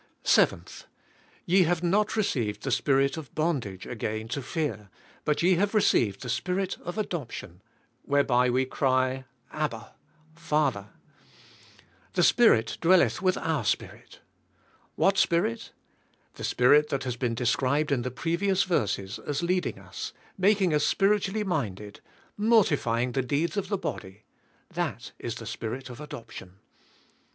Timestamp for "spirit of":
2.71-3.35, 6.29-6.97, 25.45-26.01